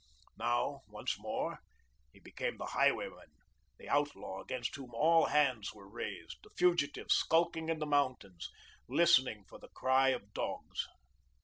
[0.39, 1.59] Now, once more,
[2.11, 3.27] he became the highwayman,
[3.77, 8.49] the outlaw against whom all hands were raised, the fugitive skulking in the mountains,
[8.89, 10.87] listening for the cry of dogs.